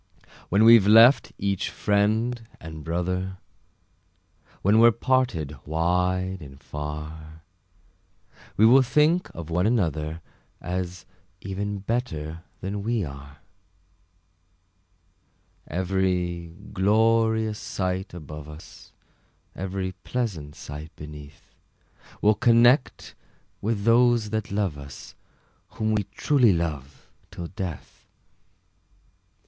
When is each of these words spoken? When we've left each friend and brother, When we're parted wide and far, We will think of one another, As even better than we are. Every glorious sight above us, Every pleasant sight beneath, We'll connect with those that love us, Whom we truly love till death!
When 0.49 0.63
we've 0.63 0.87
left 0.87 1.31
each 1.37 1.69
friend 1.69 2.41
and 2.59 2.83
brother, 2.83 3.37
When 4.63 4.79
we're 4.79 4.89
parted 4.91 5.55
wide 5.63 6.39
and 6.41 6.59
far, 6.59 7.43
We 8.57 8.65
will 8.65 8.81
think 8.81 9.29
of 9.35 9.51
one 9.51 9.67
another, 9.67 10.21
As 10.59 11.05
even 11.41 11.77
better 11.81 12.41
than 12.61 12.81
we 12.81 13.03
are. 13.05 13.41
Every 15.67 16.55
glorious 16.73 17.59
sight 17.59 18.11
above 18.15 18.49
us, 18.49 18.93
Every 19.55 19.91
pleasant 20.03 20.55
sight 20.55 20.89
beneath, 20.95 21.53
We'll 22.23 22.33
connect 22.33 23.13
with 23.61 23.83
those 23.83 24.31
that 24.31 24.49
love 24.49 24.79
us, 24.79 25.13
Whom 25.77 25.91
we 25.93 26.05
truly 26.05 26.53
love 26.53 27.07
till 27.29 27.45
death! 27.49 28.07